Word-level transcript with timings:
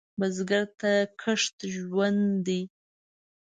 بزګر 0.19 0.63
ته 0.79 0.91
کښت 1.21 1.57
ژوند 1.75 2.23
دی 2.45 2.61